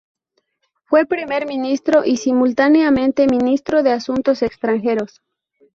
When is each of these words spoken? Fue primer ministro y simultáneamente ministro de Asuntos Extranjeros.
Fue 0.85 1.05
primer 1.05 1.45
ministro 1.45 2.01
y 2.03 2.17
simultáneamente 2.17 3.27
ministro 3.27 3.83
de 3.83 3.91
Asuntos 3.91 4.41
Extranjeros. 4.41 5.21